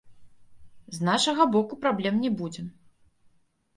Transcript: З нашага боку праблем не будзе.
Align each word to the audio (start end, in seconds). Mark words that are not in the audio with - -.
З 0.95 1.09
нашага 1.09 1.47
боку 1.57 1.73
праблем 1.85 2.15
не 2.25 2.31
будзе. 2.41 2.67